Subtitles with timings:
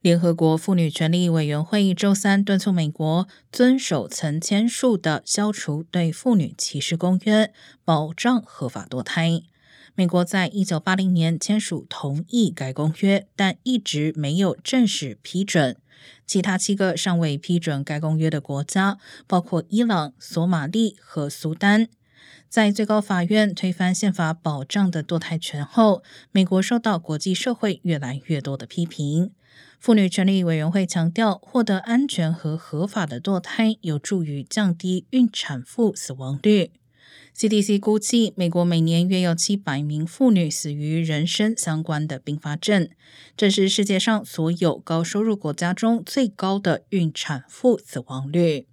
[0.00, 7.46] 联合国妇女权利委员会周三敦促美国遵守曾签署的《消除对妇女歧视公约》，
[7.84, 9.42] 保障合法堕胎。
[9.96, 15.76] 美国在一九八零年签署同意该公约，但一直没有正式批准。
[16.24, 21.88] 其他七个尚未批准该公约的国家包括伊朗、索马利和苏丹。
[22.48, 29.32] 在最高法院推翻宪法保障的堕胎权后，美国受到国际社会越来越多的批评。
[29.78, 36.72] 妇女权利委员会强调，获得安全和合法的堕胎有助于降低孕产妇死亡率。
[37.36, 42.88] CDC 估计，美国每年约有七百名妇女死于人身相关的并发症，
[43.36, 48.66] 这是世界上所有高收入国家中最高的孕产妇死亡率。